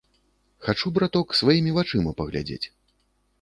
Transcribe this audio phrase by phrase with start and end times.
[0.67, 2.67] Хачу, браток, сваімі вачыма паглядзець.